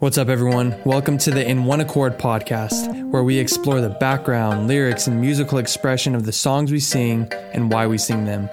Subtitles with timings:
[0.00, 0.80] What's up, everyone?
[0.84, 5.58] Welcome to the In One Accord podcast, where we explore the background, lyrics, and musical
[5.58, 8.48] expression of the songs we sing and why we sing them.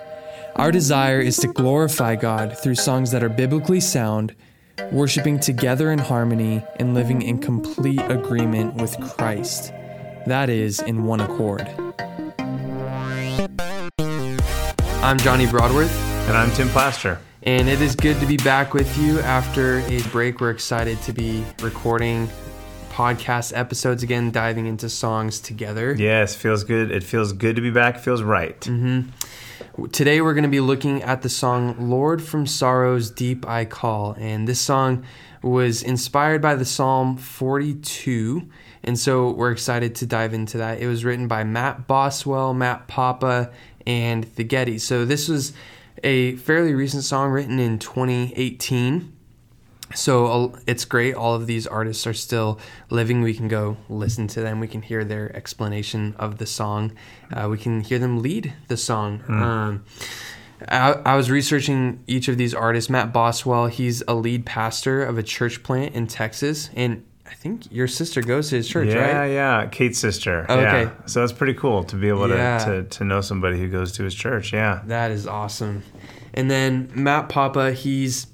[0.55, 4.33] Our desire is to glorify God through songs that are biblically sound,
[4.91, 9.71] worshiping together in harmony, and living in complete agreement with Christ.
[10.25, 11.69] That is, in one accord.
[15.03, 16.14] I'm Johnny Broadworth.
[16.27, 17.19] And I'm Tim Plaster.
[17.43, 20.41] And it is good to be back with you after a break.
[20.41, 22.27] We're excited to be recording
[22.89, 25.93] podcast episodes again, diving into songs together.
[25.93, 26.89] Yes, feels good.
[26.89, 27.99] It feels good to be back.
[27.99, 28.59] Feels right.
[28.61, 29.85] Mm-hmm.
[29.89, 34.15] Today we're going to be looking at the song Lord from Sorrows Deep I Call.
[34.17, 35.05] And this song
[35.43, 38.49] was inspired by the Psalm 42.
[38.83, 40.79] And so we're excited to dive into that.
[40.79, 43.51] It was written by Matt Boswell, Matt Papa,
[43.85, 44.79] and the Getty.
[44.79, 45.53] So this was
[46.03, 49.11] a fairly recent song written in 2018.
[49.93, 51.13] So it's great.
[51.13, 52.59] All of these artists are still
[52.89, 53.21] living.
[53.21, 54.59] We can go listen to them.
[54.59, 56.93] We can hear their explanation of the song.
[57.31, 59.19] Uh, we can hear them lead the song.
[59.27, 59.41] Mm.
[59.41, 59.85] Um,
[60.67, 62.89] I, I, was researching each of these artists.
[62.89, 67.71] Matt Boswell, he's a lead pastor of a church plant in Texas, and I think
[67.71, 69.27] your sister goes to his church, yeah, right?
[69.27, 70.45] Yeah, yeah, Kate's sister.
[70.47, 70.91] Oh, okay, yeah.
[71.05, 72.59] so that's pretty cool to be able yeah.
[72.59, 74.53] to, to to know somebody who goes to his church.
[74.53, 75.83] Yeah, that is awesome.
[76.33, 78.27] And then Matt Papa, he's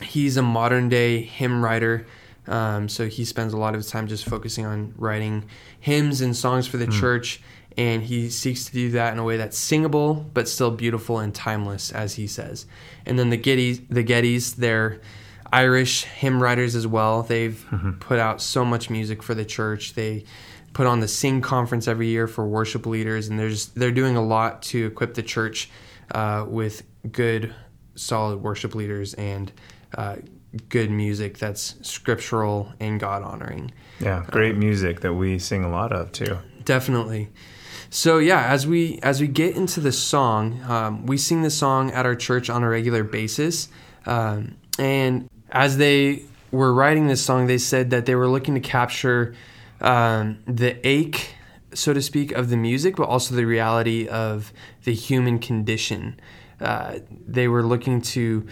[0.00, 2.06] he's a modern day hymn writer.
[2.46, 5.46] Um, so he spends a lot of his time just focusing on writing
[5.80, 7.00] hymns and songs for the mm.
[7.00, 7.40] church,
[7.76, 11.34] and he seeks to do that in a way that's singable but still beautiful and
[11.34, 12.66] timeless, as he says.
[13.06, 15.00] And then the Gettys, the Gettys, they're
[15.54, 17.22] Irish hymn writers as well.
[17.22, 17.92] They've mm-hmm.
[17.92, 19.94] put out so much music for the church.
[19.94, 20.24] They
[20.72, 24.16] put on the Sing conference every year for worship leaders, and they're just, they're doing
[24.16, 25.70] a lot to equip the church
[26.10, 26.82] uh, with
[27.12, 27.54] good,
[27.94, 29.52] solid worship leaders and
[29.96, 30.16] uh,
[30.68, 33.70] good music that's scriptural and God honoring.
[34.00, 36.38] Yeah, great um, music that we sing a lot of too.
[36.64, 37.30] Definitely.
[37.90, 41.92] So yeah, as we as we get into the song, um, we sing the song
[41.92, 43.68] at our church on a regular basis,
[44.04, 48.60] um, and as they were writing this song, they said that they were looking to
[48.60, 49.34] capture
[49.80, 51.36] um, the ache,
[51.72, 56.18] so to speak, of the music, but also the reality of the human condition.
[56.60, 58.46] Uh, they were looking to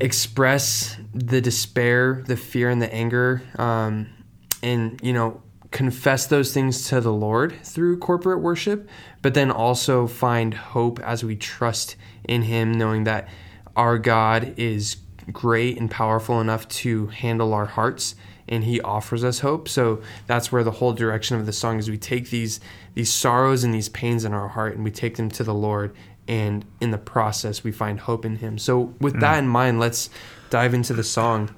[0.00, 4.08] express the despair, the fear, and the anger, um,
[4.62, 5.42] and you know,
[5.72, 8.88] confess those things to the Lord through corporate worship,
[9.20, 13.28] but then also find hope as we trust in Him, knowing that
[13.76, 14.96] our God is
[15.32, 18.14] great and powerful enough to handle our hearts
[18.48, 19.68] and he offers us hope.
[19.68, 21.90] So that's where the whole direction of the song is.
[21.90, 22.60] We take these
[22.94, 25.94] these sorrows and these pains in our heart and we take them to the lord
[26.28, 28.58] and in the process we find hope in him.
[28.58, 29.20] So with mm.
[29.20, 30.10] that in mind let's
[30.50, 31.54] dive into the song.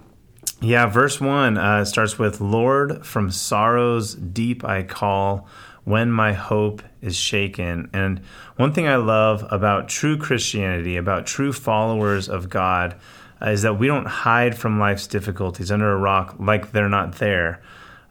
[0.60, 5.48] Yeah verse 1 uh, starts with lord from sorrows deep i call
[5.84, 7.88] when my hope is shaken.
[7.92, 8.20] And
[8.56, 12.96] one thing i love about true christianity about true followers of god
[13.42, 17.60] is that we don't hide from life's difficulties under a rock like they're not there.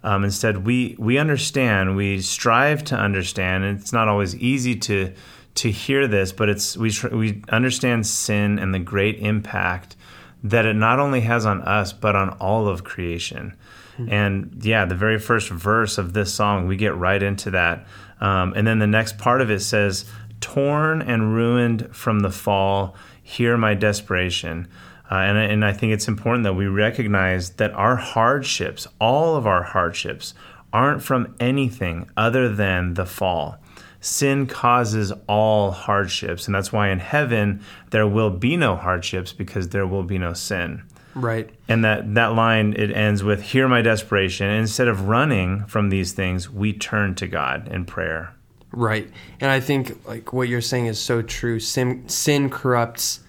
[0.03, 5.13] Um, instead, we we understand, we strive to understand, and it's not always easy to
[5.55, 9.95] to hear this, but it's we tr- we understand sin and the great impact
[10.43, 13.57] that it not only has on us but on all of creation.
[13.97, 14.11] Mm-hmm.
[14.11, 17.87] And yeah, the very first verse of this song, we get right into that,
[18.21, 20.05] um, and then the next part of it says,
[20.39, 24.67] "Torn and ruined from the fall, hear my desperation."
[25.11, 29.45] Uh, and, and I think it's important that we recognize that our hardships, all of
[29.45, 30.33] our hardships,
[30.73, 33.57] aren't from anything other than the fall.
[34.01, 37.61] Sin causes all hardships, and that's why in heaven
[37.91, 40.83] there will be no hardships because there will be no sin.
[41.15, 41.49] Right.
[41.69, 44.47] And that, that line it ends with hear my desperation.
[44.47, 48.35] And instead of running from these things, we turn to God in prayer.
[48.71, 49.09] Right.
[49.39, 51.59] And I think like what you're saying is so true.
[51.59, 53.21] Sin sin corrupts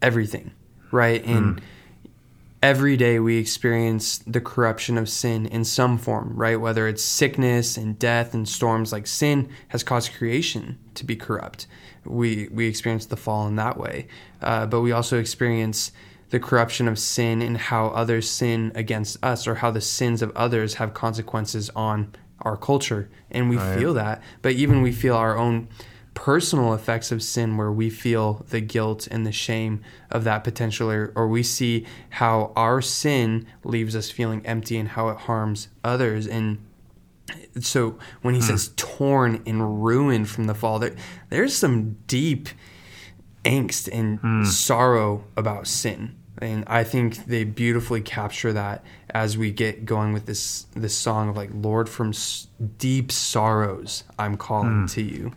[0.00, 0.52] everything
[0.90, 1.24] right?
[1.24, 1.62] And mm.
[2.62, 6.60] every day we experience the corruption of sin in some form, right?
[6.60, 11.66] Whether it's sickness and death and storms, like sin has caused creation to be corrupt.
[12.04, 14.08] We we experience the fall in that way,
[14.40, 15.92] uh, but we also experience
[16.30, 20.30] the corruption of sin and how others sin against us, or how the sins of
[20.36, 23.78] others have consequences on our culture, and we right.
[23.78, 24.22] feel that.
[24.42, 25.68] But even we feel our own
[26.28, 29.80] personal effects of sin where we feel the guilt and the shame
[30.10, 34.90] of that potential or, or, we see how our sin leaves us feeling empty and
[34.90, 36.58] how it harms others and
[37.62, 38.44] so when he mm.
[38.44, 40.94] says torn and ruined from the fall there,
[41.30, 42.50] there's some deep
[43.46, 44.46] angst and mm.
[44.46, 50.26] sorrow about sin and I think they beautifully capture that as we get going with
[50.26, 54.90] this this song of like Lord from s- deep sorrows I'm calling Mm.
[54.92, 55.32] to you.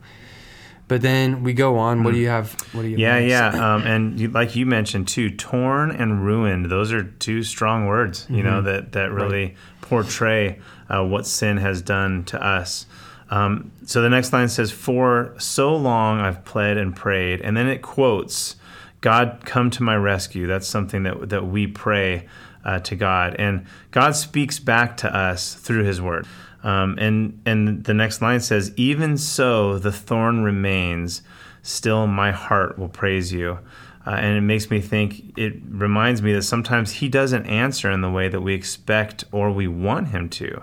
[0.92, 2.04] But then we go on.
[2.04, 2.52] What do you have?
[2.74, 2.98] What do you?
[2.98, 3.30] Yeah, next?
[3.30, 6.66] yeah, um, and you, like you mentioned too, torn and ruined.
[6.66, 10.60] Those are two strong words, you know, that that really portray
[10.90, 12.88] uh, what sin has done to us.
[13.30, 17.70] Um, so the next line says, "For so long I've pled and prayed," and then
[17.70, 18.58] it quotes,
[19.00, 22.28] "God, come to my rescue." That's something that that we pray
[22.66, 26.28] uh, to God, and God speaks back to us through His Word.
[26.64, 31.22] Um, and and the next line says, "Even so, the thorn remains.
[31.64, 33.60] Still, my heart will praise you."
[34.06, 35.38] Uh, and it makes me think.
[35.38, 39.52] It reminds me that sometimes He doesn't answer in the way that we expect or
[39.52, 40.62] we want Him to,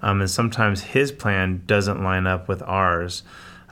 [0.00, 3.22] um, and sometimes His plan doesn't line up with ours.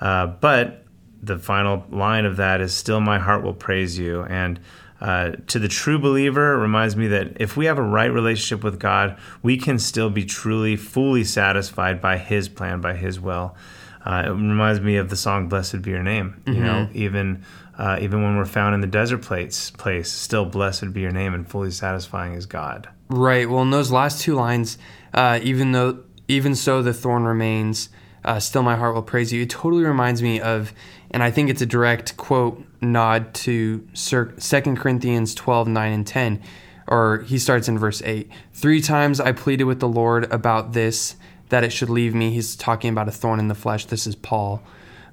[0.01, 0.85] Uh, but
[1.23, 4.61] the final line of that is, "Still, my heart will praise you." And
[5.01, 8.63] uh, to the true believer, it reminds me that if we have a right relationship
[8.63, 13.57] with God, we can still be truly, fully satisfied by His plan, by His will.
[14.05, 17.45] Uh, it reminds me of the song "Blessed Be Your Name." You know, even
[17.79, 21.33] uh, even when we're found in the desert place, place, still blessed be Your name,
[21.33, 22.89] and fully satisfying is God.
[23.09, 23.49] Right.
[23.49, 24.77] Well, in those last two lines,
[25.15, 27.89] uh, even though even so the thorn remains,
[28.25, 29.43] uh, still my heart will praise you.
[29.43, 30.73] It totally reminds me of,
[31.11, 36.43] and I think it's a direct quote nod to Second Corinthians 12, 9, and 10.
[36.87, 38.31] Or he starts in verse 8.
[38.53, 41.17] Three times I pleaded with the Lord about this,
[41.49, 42.31] that it should leave me.
[42.31, 43.85] He's talking about a thorn in the flesh.
[43.85, 44.63] This is Paul.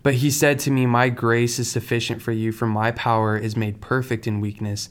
[0.04, 3.58] But he said to me, My grace is sufficient for you, for my power is
[3.58, 4.90] made perfect in weakness.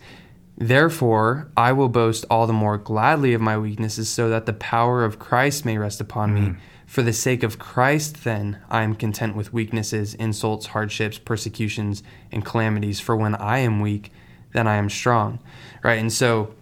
[0.58, 5.04] Therefore, I will boast all the more gladly of my weaknesses, so that the power
[5.04, 6.40] of Christ may rest upon me.
[6.40, 6.60] Mm-hmm.
[6.86, 12.44] For the sake of Christ, then, I am content with weaknesses, insults, hardships, persecutions, and
[12.44, 13.00] calamities.
[13.00, 14.12] For when I am weak,
[14.52, 15.40] then I am strong.
[15.82, 15.98] Right?
[15.98, 16.54] And so,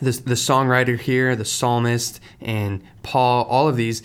[0.00, 4.02] the, the songwriter here, the psalmist, and Paul, all of these,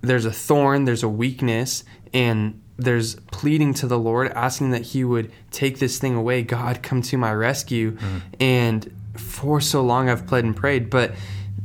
[0.00, 5.04] there's a thorn, there's a weakness, and there's pleading to the Lord, asking that He
[5.04, 6.42] would take this thing away.
[6.42, 7.92] God, come to my rescue.
[7.92, 8.22] Mm.
[8.40, 11.12] And for so long, I've pled and prayed, but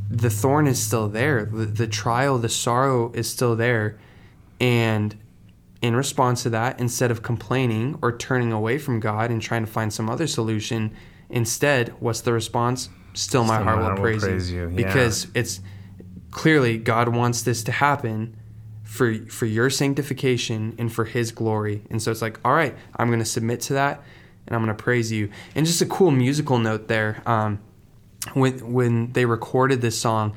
[0.09, 1.45] the thorn is still there.
[1.45, 3.99] The, the trial, the sorrow is still there.
[4.59, 5.15] And
[5.81, 9.71] in response to that, instead of complaining or turning away from God and trying to
[9.71, 10.95] find some other solution,
[11.29, 12.89] instead, what's the response?
[13.13, 14.63] Still, my Still heart my will heart will praise, praise you.
[14.63, 14.69] you.
[14.69, 14.87] Yeah.
[14.87, 15.61] Because it's
[16.31, 18.35] clearly God wants this to happen
[18.83, 21.83] for for your sanctification and for His glory.
[21.89, 24.03] And so it's like, all right, I'm going to submit to that,
[24.47, 25.29] and I'm going to praise you.
[25.55, 27.21] And just a cool musical note there.
[27.25, 27.59] Um,
[28.33, 30.35] when when they recorded this song,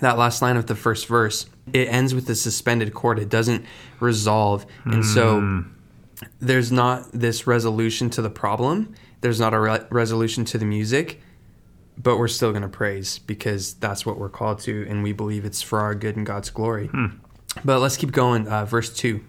[0.00, 3.18] that last line of the first verse, it ends with a suspended chord.
[3.18, 3.64] It doesn't
[4.00, 5.64] resolve, and so
[6.40, 8.94] there's not this resolution to the problem.
[9.20, 11.20] There's not a re- resolution to the music,
[11.96, 15.44] but we're still going to praise because that's what we're called to, and we believe
[15.44, 16.90] it's for our good and God's glory.
[17.64, 18.48] But let's keep going.
[18.48, 19.24] Uh, verse two.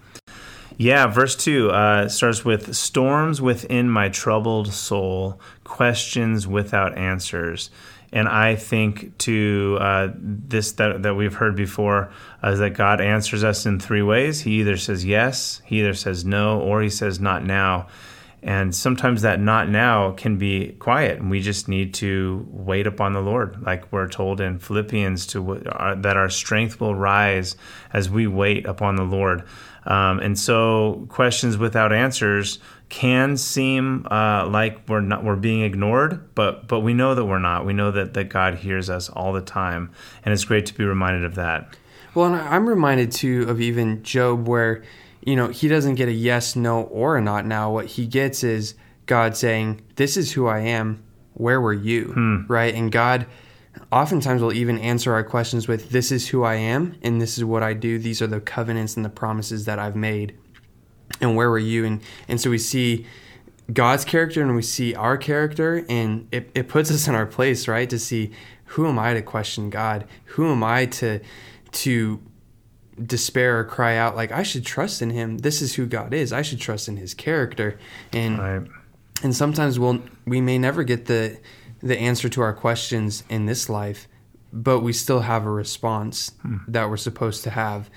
[0.78, 7.70] Yeah, verse 2 uh, starts with storms within my troubled soul, questions without answers.
[8.14, 12.12] And I think to uh, this that, that we've heard before
[12.44, 14.42] uh, is that God answers us in three ways.
[14.42, 17.88] He either says yes, he either says no, or he says not now.
[18.44, 23.14] And sometimes that not now can be quiet, and we just need to wait upon
[23.14, 27.56] the Lord, like we're told in Philippians, to uh, that our strength will rise
[27.94, 29.44] as we wait upon the Lord.
[29.86, 32.60] Um, and so, questions without answers
[32.90, 37.40] can seem uh, like we're not we're being ignored, but but we know that we're
[37.40, 37.66] not.
[37.66, 39.92] We know that that God hears us all the time,
[40.24, 41.76] and it's great to be reminded of that.
[42.14, 44.84] Well, and I'm reminded too of even Job, where
[45.26, 47.72] you know he doesn't get a yes, no, or a not now.
[47.72, 48.76] What he gets is
[49.06, 51.04] God saying, "This is who I am.
[51.34, 52.14] Where were you?"
[52.48, 53.26] Right, and God
[53.94, 57.46] oftentimes we'll even answer our questions with, "This is who I am, and this is
[57.46, 58.00] what I do.
[58.00, 60.34] These are the covenants and the promises that I've made."
[61.22, 61.86] And where were you?
[61.86, 63.06] And and so we see
[63.72, 67.68] God's character and we see our character, and it, it puts us in our place,
[67.68, 67.90] right?
[67.90, 68.32] To see
[68.66, 70.06] who am I to question God?
[70.26, 71.20] Who am I to
[71.84, 72.20] to
[73.06, 75.40] despair or cry out like I should trust in him.
[75.40, 76.32] This is who God is.
[76.32, 77.78] I should trust in his character.
[78.12, 78.62] And Right.
[79.24, 81.38] and sometimes we'll we may never get the
[81.84, 84.08] the answer to our questions in this life,
[84.52, 86.32] but we still have a response
[86.68, 87.90] that we're supposed to have.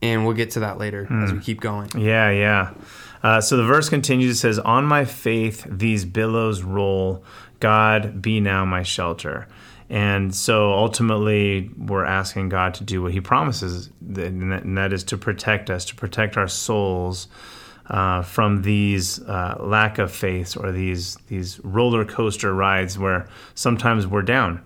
[0.00, 1.88] And we'll get to that later as we keep going.
[1.96, 2.74] Yeah, yeah.
[3.22, 4.36] Uh, so the verse continues.
[4.36, 7.24] It says, "On my faith these billows roll.
[7.60, 9.46] God be now my shelter."
[9.88, 15.16] And so ultimately, we're asking God to do what He promises, and that is to
[15.16, 17.28] protect us, to protect our souls
[17.92, 24.06] uh, from these uh, lack of faith or these these roller coaster rides where sometimes
[24.06, 24.64] we're down.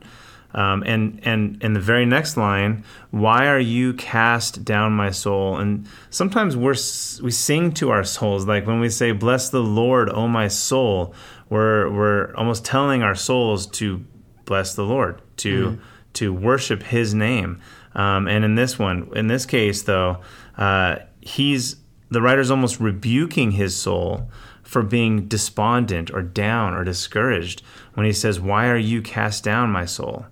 [0.55, 5.59] Um, and and in the very next line, why are you cast down, my soul?
[5.59, 6.77] And sometimes we're
[7.23, 11.13] we sing to our souls, like when we say, "Bless the Lord, O my soul."
[11.51, 14.05] We're we're almost telling our souls to
[14.45, 15.81] bless the Lord, to mm.
[16.15, 17.61] to worship His name.
[17.95, 20.21] Um, and in this one, in this case, though,
[20.57, 21.77] uh, he's
[22.17, 24.31] the writer's almost rebuking his soul
[24.63, 27.61] for being despondent or down or discouraged
[27.93, 30.25] when he says, "Why are you cast down, my soul?"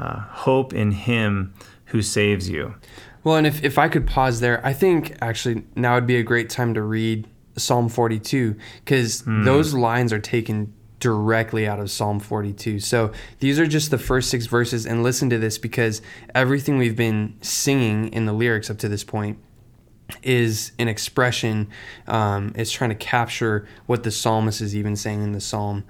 [0.00, 1.54] Uh, hope in Him
[1.86, 2.74] who saves you.
[3.22, 6.24] Well, and if, if I could pause there, I think actually now would be a
[6.24, 9.44] great time to read Psalm 42 because mm.
[9.44, 12.80] those lines are taken directly out of Psalm 42.
[12.80, 16.02] So these are just the first six verses, and listen to this because
[16.34, 19.38] everything we've been singing in the lyrics up to this point
[20.22, 21.68] is an expression.
[22.06, 25.84] Um, it's trying to capture what the psalmist is even saying in the psalm.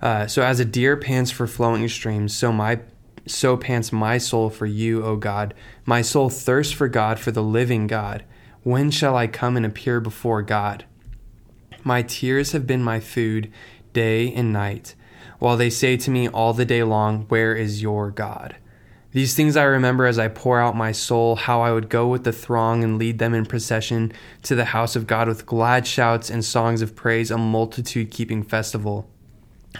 [0.00, 2.80] Uh, so as a deer pants for flowing streams, so my
[3.26, 5.54] so pants my soul for you, O God.
[5.86, 8.24] My soul thirsts for God, for the living God.
[8.62, 10.84] When shall I come and appear before God?
[11.82, 13.50] My tears have been my food
[13.92, 14.94] day and night,
[15.38, 18.56] while they say to me all the day long, Where is your God?
[19.14, 22.24] These things I remember as I pour out my soul, how I would go with
[22.24, 26.30] the throng and lead them in procession to the house of God with glad shouts
[26.30, 29.08] and songs of praise, a multitude keeping festival.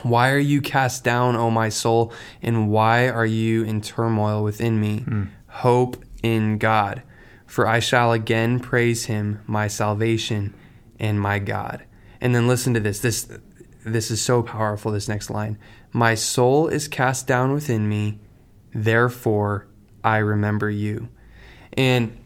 [0.05, 2.13] Why are you cast down, O my soul,
[2.43, 5.01] and why are you in turmoil within me?
[5.01, 5.31] Mm.
[5.49, 7.03] Hope in God,
[7.45, 10.55] for I shall again praise him, my salvation
[11.01, 11.85] and my God.
[12.21, 13.01] And then listen to this.
[13.01, 13.29] This
[13.85, 15.59] this is so powerful this next line.
[15.93, 18.21] My soul is cast down within me,
[18.75, 19.67] therefore
[20.03, 21.09] I remember you.
[21.73, 22.19] And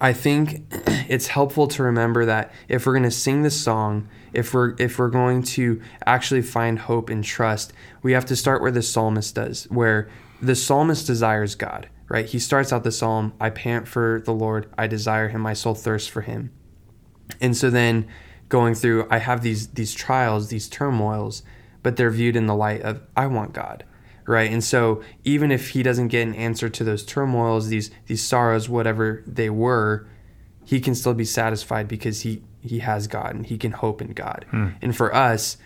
[0.00, 0.62] I think
[1.08, 4.98] it's helpful to remember that if we're going to sing this song, if we're if
[4.98, 9.34] we're going to actually find hope and trust, we have to start where the psalmist
[9.34, 10.08] does, where
[10.40, 12.26] the psalmist desires God, right?
[12.26, 15.74] He starts out the psalm, I pant for the Lord, I desire him, my soul
[15.74, 16.50] thirsts for him.
[17.40, 18.06] And so then
[18.48, 21.42] going through, I have these these trials, these turmoils,
[21.82, 23.84] but they're viewed in the light of I want God.
[24.26, 24.50] Right.
[24.50, 28.68] And so even if he doesn't get an answer to those turmoils, these these sorrows,
[28.68, 30.06] whatever they were,
[30.64, 34.12] he can still be satisfied because he he has God and he can hope in
[34.12, 34.44] God.
[34.50, 34.70] Hmm.
[34.82, 35.56] And for us,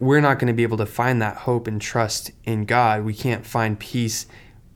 [0.00, 3.04] we're not going to be able to find that hope and trust in God.
[3.04, 4.26] We can't find peace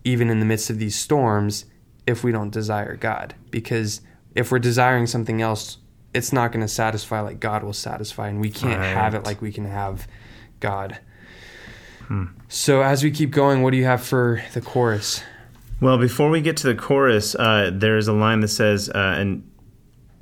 [0.05, 1.65] even in the midst of these storms
[2.07, 3.35] if we don't desire God.
[3.51, 4.01] Because
[4.35, 5.79] if we're desiring something else,
[6.15, 8.87] it's not going to satisfy like God will satisfy, and we can't right.
[8.87, 10.07] have it like we can have
[10.61, 10.99] God.
[12.09, 12.25] Hmm.
[12.49, 15.23] So, as we keep going, what do you have for the chorus?
[15.81, 19.17] Well, before we get to the chorus, uh, there is a line that says, uh,
[19.19, 19.43] and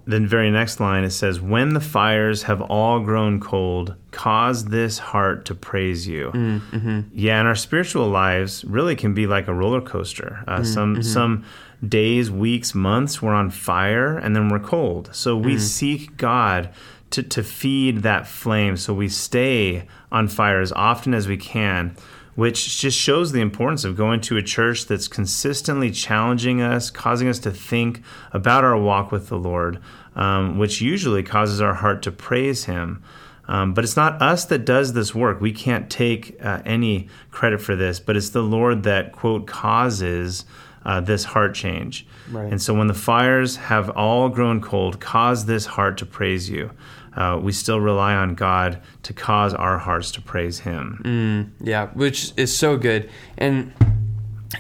[0.07, 4.99] then very next line it says when the fires have all grown cold cause this
[4.99, 7.01] heart to praise you mm, mm-hmm.
[7.13, 10.95] yeah and our spiritual lives really can be like a roller coaster uh, mm, some
[10.95, 11.03] mm-hmm.
[11.03, 11.45] some
[11.87, 15.61] days weeks months we're on fire and then we're cold so we mm.
[15.61, 16.71] seek god
[17.11, 21.97] to, to feed that flame so we stay on fire as often as we can
[22.35, 27.29] which just shows the importance of going to a church that's consistently challenging us, causing
[27.29, 28.03] us to think
[28.33, 29.79] about our walk with the Lord,
[30.15, 33.03] um, which usually causes our heart to praise Him.
[33.47, 35.41] Um, but it's not us that does this work.
[35.41, 40.45] We can't take uh, any credit for this, but it's the Lord that, quote, causes
[40.85, 42.07] uh, this heart change.
[42.31, 42.51] Right.
[42.51, 46.71] And so when the fires have all grown cold, cause this heart to praise you
[47.17, 51.01] uh, we still rely on God to cause our hearts to praise Him.
[51.05, 53.11] Mm, yeah, which is so good.
[53.39, 53.73] And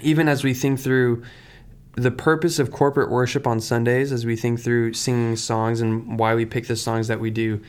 [0.03, 1.23] even as we think through
[1.93, 6.35] the purpose of corporate worship on Sundays, as we think through singing songs and why
[6.35, 7.61] we pick the songs that we do,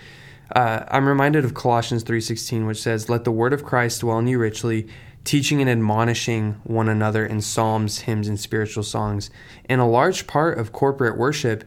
[0.55, 4.27] uh, I'm reminded of Colossians 3:16, which says, "Let the word of Christ dwell in
[4.27, 4.87] you richly."
[5.23, 9.29] teaching and admonishing one another in psalms, hymns, and spiritual songs.
[9.65, 11.63] And a large part of corporate worship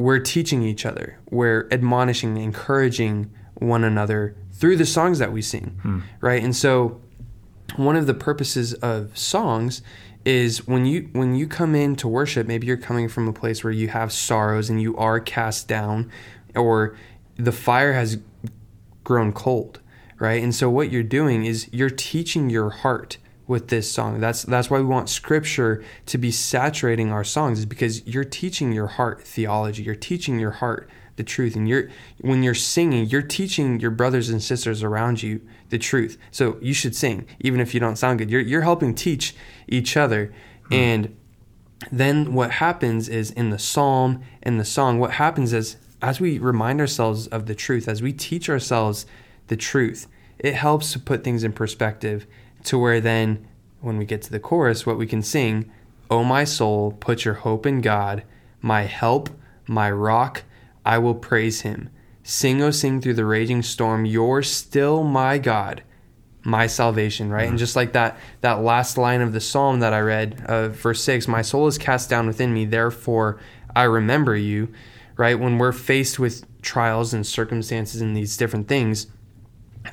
[0.00, 5.78] we're teaching each other, we're admonishing, encouraging one another through the songs that we sing,
[5.82, 6.00] hmm.
[6.22, 6.42] right?
[6.42, 7.02] And so,
[7.76, 9.82] one of the purposes of songs
[10.24, 13.62] is when you when you come in to worship, maybe you're coming from a place
[13.62, 16.10] where you have sorrows and you are cast down,
[16.56, 16.96] or
[17.36, 18.18] the fire has
[19.04, 19.80] grown cold,
[20.18, 20.42] right?
[20.42, 23.18] And so, what you're doing is you're teaching your heart
[23.50, 24.20] with this song.
[24.20, 28.70] That's that's why we want scripture to be saturating our songs is because you're teaching
[28.70, 29.82] your heart theology.
[29.82, 31.90] You're teaching your heart the truth and you're
[32.20, 35.40] when you're singing, you're teaching your brothers and sisters around you
[35.70, 36.16] the truth.
[36.30, 38.30] So you should sing even if you don't sound good.
[38.30, 39.34] You're you're helping teach
[39.66, 40.32] each other
[40.68, 40.74] hmm.
[40.74, 41.16] and
[41.90, 46.38] then what happens is in the psalm and the song what happens is as we
[46.38, 49.06] remind ourselves of the truth, as we teach ourselves
[49.48, 50.06] the truth,
[50.38, 52.28] it helps to put things in perspective
[52.64, 53.46] to where then
[53.80, 55.70] when we get to the chorus, what we can sing,
[56.10, 58.24] O my soul, put your hope in God,
[58.60, 59.30] my help,
[59.66, 60.42] my rock,
[60.84, 61.90] I will praise him.
[62.22, 65.82] Sing, O sing through the raging storm, you're still my God,
[66.42, 67.42] my salvation, right?
[67.42, 67.50] Mm-hmm.
[67.50, 71.02] And just like that that last line of the psalm that I read, uh, verse
[71.02, 73.40] 6, my soul is cast down within me, therefore
[73.74, 74.72] I remember you,
[75.16, 75.38] right?
[75.38, 79.06] When we're faced with trials and circumstances and these different things,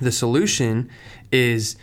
[0.02, 0.90] the solution
[1.32, 1.78] is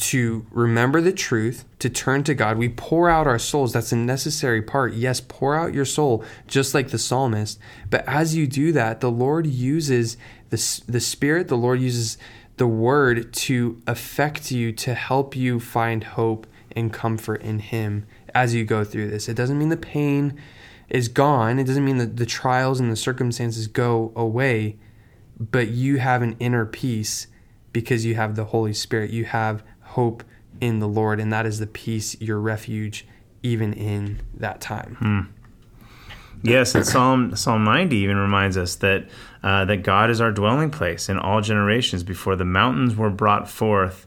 [0.00, 2.56] to remember the truth, to turn to God.
[2.56, 3.74] We pour out our souls.
[3.74, 4.94] That's a necessary part.
[4.94, 7.58] Yes, pour out your soul, just like the psalmist.
[7.90, 10.16] But as you do that, the Lord uses
[10.48, 12.16] the, the Spirit, the Lord uses
[12.56, 18.54] the Word to affect you, to help you find hope and comfort in Him as
[18.54, 19.28] you go through this.
[19.28, 20.40] It doesn't mean the pain
[20.88, 24.76] is gone, it doesn't mean that the trials and the circumstances go away,
[25.38, 27.26] but you have an inner peace
[27.72, 29.10] because you have the Holy Spirit.
[29.10, 30.22] You have hope
[30.60, 33.06] in the Lord, and that is the peace, your refuge,
[33.42, 34.96] even in that time.
[34.98, 35.20] Hmm.
[36.42, 39.08] Yes, and Psalm Psalm 90 even reminds us that
[39.42, 42.02] uh, that God is our dwelling place in all generations.
[42.02, 44.06] Before the mountains were brought forth,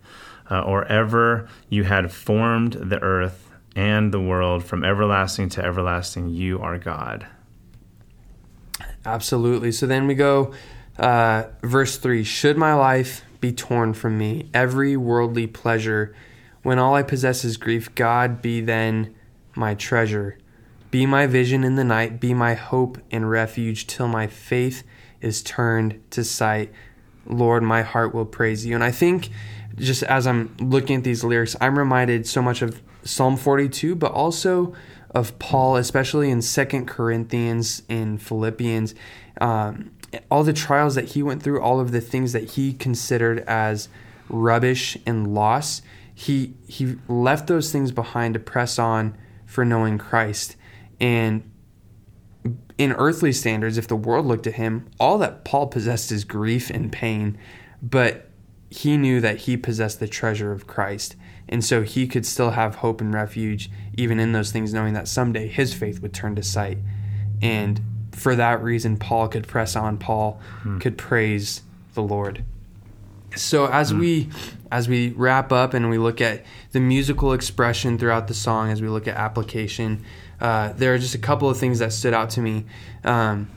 [0.50, 6.30] uh, or ever you had formed the earth and the world, from everlasting to everlasting,
[6.30, 7.28] you are God.
[9.06, 9.72] Absolutely.
[9.72, 10.54] So then we go,
[10.98, 16.16] uh, verse three: Should my life be torn from me, every worldly pleasure.
[16.62, 19.14] When all I possess is grief, God be then
[19.54, 20.38] my treasure.
[20.92, 24.84] Be my vision in the night, be my hope and refuge till my faith
[25.20, 26.72] is turned to sight.
[27.26, 28.76] Lord, my heart will praise you.
[28.76, 29.30] And I think
[29.76, 34.14] just as I'm looking at these lyrics, I'm reminded so much of Psalm 42, but
[34.14, 34.74] also
[35.14, 38.96] of Paul, especially in Second Corinthians, and Philippians.
[39.42, 39.92] Um,
[40.30, 43.90] all the trials that he went through, all of the things that he considered as
[44.30, 45.82] rubbish and loss,
[46.14, 50.56] he he left those things behind to press on for knowing Christ.
[51.00, 51.50] And
[52.78, 56.70] in earthly standards, if the world looked at him, all that Paul possessed is grief
[56.70, 57.38] and pain,
[57.82, 58.30] but
[58.70, 61.16] he knew that he possessed the treasure of Christ.
[61.48, 65.08] And so he could still have hope and refuge even in those things, knowing that
[65.08, 66.80] someday his faith would turn to sight.
[67.42, 67.82] And
[68.16, 69.98] for that reason, Paul could press on.
[69.98, 70.80] Paul hmm.
[70.80, 71.62] could praise
[71.94, 72.44] the Lord.
[73.36, 74.00] So as hmm.
[74.00, 74.30] we
[74.72, 78.82] as we wrap up and we look at the musical expression throughout the song, as
[78.82, 80.04] we look at application,
[80.42, 82.66] uh, there are just a couple of things that stood out to me.
[83.04, 83.50] Um,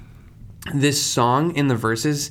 [0.75, 2.31] this song in the verses,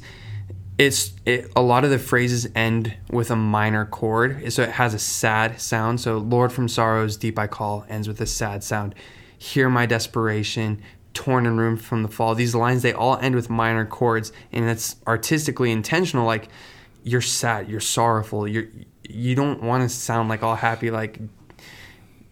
[0.78, 4.94] it's it, a lot of the phrases end with a minor chord, so it has
[4.94, 6.02] a sad sound.
[6.02, 8.94] So "Lord from sorrows deep I call" ends with a sad sound.
[9.38, 10.82] Hear my desperation,
[11.16, 12.36] torn and ruined from the fall.
[12.36, 16.26] These lines they all end with minor chords, and it's artistically intentional.
[16.28, 16.50] Like
[17.04, 18.68] you're sad, you're sorrowful, you're
[19.10, 21.20] you don't want to sound like all happy, like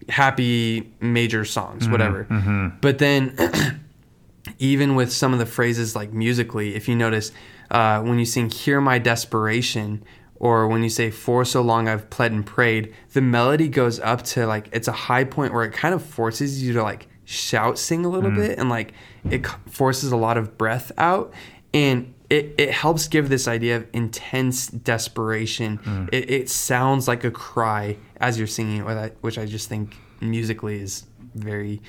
[0.09, 2.25] happy major songs, mm-hmm, whatever.
[2.25, 2.67] Mm-hmm.
[2.81, 3.81] But then,
[4.59, 7.31] even with some of the phrases like musically, if you notice,
[7.71, 10.03] uh, when you sing "Hear My Desperation."
[10.35, 14.23] Or when you say "For so long I've pled and prayed," the melody goes up
[14.23, 17.79] to like it's a high point where it kind of forces you to like shout
[17.79, 18.35] sing a little mm.
[18.35, 18.93] bit and like
[19.29, 21.33] it forces a lot of breath out
[21.73, 26.09] and it, it helps give this idea of intense desperation mm.
[26.11, 30.79] it, it, sounds like a cry as you're singing it which i just think musically
[30.79, 31.05] is
[31.35, 31.81] very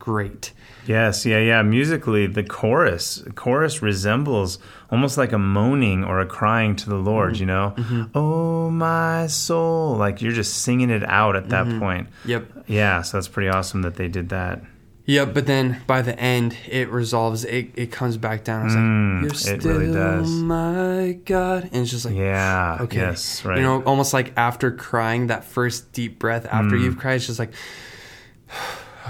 [0.00, 0.52] great
[0.86, 4.58] yes yeah yeah musically the chorus chorus resembles
[4.90, 7.40] almost like a moaning or a crying to the lord mm-hmm.
[7.40, 8.04] you know mm-hmm.
[8.14, 11.78] oh my soul like you're just singing it out at that mm-hmm.
[11.78, 14.60] point yep yeah so that's pretty awesome that they did that
[15.06, 17.44] Yep, but then by the end it resolves.
[17.44, 18.66] It, it comes back down.
[18.66, 20.28] It's mm, like you're still really does.
[20.28, 23.56] Oh my God, and it's just like yeah, okay, yes, right.
[23.56, 26.84] You know, almost like after crying, that first deep breath after mm.
[26.84, 27.52] you've cried, it's just like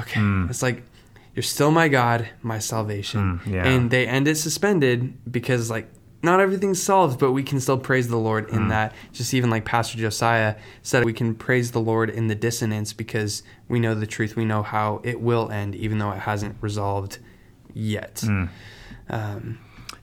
[0.00, 0.20] okay.
[0.20, 0.48] Mm.
[0.50, 0.82] It's like
[1.34, 3.40] you're still my God, my salvation.
[3.44, 3.66] Mm, yeah.
[3.66, 5.88] And they end it suspended because like
[6.22, 8.68] not everything's solved, but we can still praise the Lord in mm.
[8.68, 8.94] that.
[9.12, 13.42] Just even like Pastor Josiah said, we can praise the Lord in the dissonance because
[13.68, 14.36] we know the truth.
[14.36, 17.18] We know how it will end, even though it hasn't resolved
[17.72, 18.16] yet.
[18.16, 18.48] Mm.
[19.08, 19.58] Um,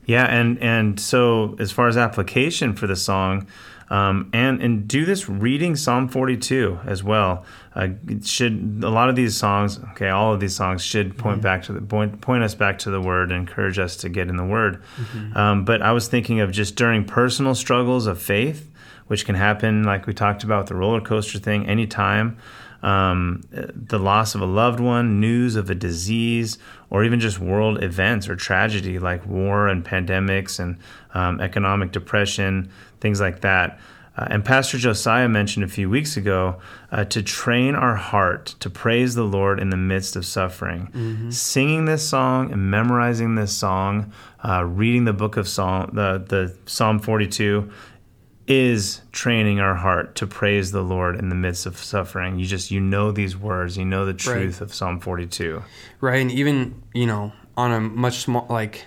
[0.06, 3.46] yeah, and and so as far as application for the song,
[3.90, 7.44] um, and and do this reading Psalm 42 as well.
[7.74, 7.88] Uh,
[8.22, 11.42] should a lot of these songs, okay, all of these songs should point mm-hmm.
[11.42, 14.28] back to the point point us back to the Word and encourage us to get
[14.28, 14.82] in the Word.
[14.96, 15.36] Mm-hmm.
[15.36, 18.70] Um, but I was thinking of just during personal struggles of faith,
[19.06, 22.36] which can happen, like we talked about the roller coaster thing, anytime.
[22.82, 26.58] Um, the loss of a loved one, news of a disease,
[26.90, 30.78] or even just world events or tragedy like war and pandemics and
[31.14, 33.80] um, economic depression, things like that.
[34.18, 36.60] Uh, and Pastor Josiah mentioned a few weeks ago
[36.90, 40.88] uh, to train our heart to praise the Lord in the midst of suffering.
[40.92, 41.30] Mm-hmm.
[41.30, 44.12] Singing this song and memorizing this song,
[44.44, 47.70] uh, reading the book of Psalm, the, the Psalm 42,
[48.48, 52.38] is training our heart to praise the Lord in the midst of suffering.
[52.38, 54.62] You just you know these words, you know the truth right.
[54.62, 55.62] of Psalm 42.
[56.00, 58.86] Right, and even, you know, on a much small like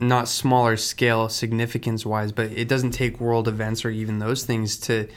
[0.00, 4.76] not smaller scale significance wise, but it doesn't take world events or even those things
[4.76, 5.08] to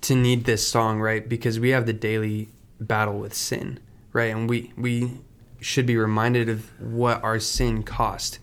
[0.00, 1.26] to need this song, right?
[1.28, 2.48] Because we have the daily
[2.80, 3.78] battle with sin,
[4.12, 4.34] right?
[4.34, 5.12] And we we
[5.60, 8.40] should be reminded of what our sin cost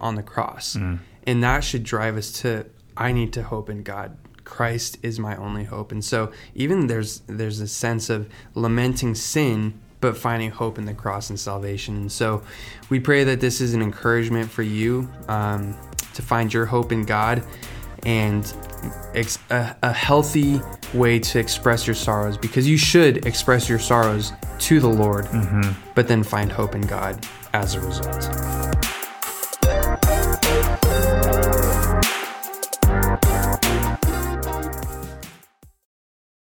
[0.00, 0.74] on the cross.
[0.76, 1.00] Mm.
[1.26, 2.66] And that should drive us to
[2.98, 4.16] I need to hope in God.
[4.44, 5.92] Christ is my only hope.
[5.92, 10.94] And so even there's there's a sense of lamenting sin but finding hope in the
[10.94, 11.96] cross and salvation.
[11.96, 12.42] And so
[12.88, 15.76] we pray that this is an encouragement for you um,
[16.14, 17.42] to find your hope in God
[18.04, 18.52] and
[19.14, 20.60] ex- a, a healthy
[20.94, 25.72] way to express your sorrows because you should express your sorrows to the Lord, mm-hmm.
[25.94, 28.97] but then find hope in God as a result.